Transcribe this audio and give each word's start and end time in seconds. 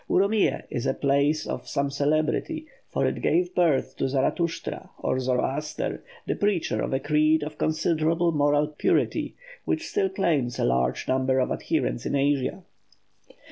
Urumiyéh 0.09 0.63
is 0.71 0.87
a 0.87 0.95
place 0.95 1.45
of 1.45 1.67
some 1.67 1.91
celebrity, 1.91 2.65
for 2.89 3.05
it 3.05 3.21
gave 3.21 3.53
birth 3.53 3.95
to 3.97 4.05
Zaravusthra 4.05 4.89
(or 4.97 5.19
Zoroaster), 5.19 6.03
the 6.25 6.33
preacher 6.35 6.81
of 6.81 6.91
a 6.91 6.99
creed 6.99 7.43
of 7.43 7.59
considerable 7.59 8.31
moral 8.31 8.65
purity, 8.65 9.35
which 9.63 9.87
still 9.87 10.09
claims 10.09 10.57
a 10.57 10.63
large 10.65 11.07
number 11.07 11.37
of 11.37 11.51
adherents 11.51 12.07
in 12.07 12.15
Asia. 12.15 12.63